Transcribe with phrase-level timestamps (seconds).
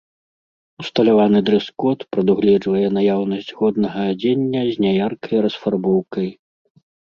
[0.83, 6.27] Усталяваны дрэс-код прадугледжвае наяўнасць годнага адзення з няяркай расфарбоўкай.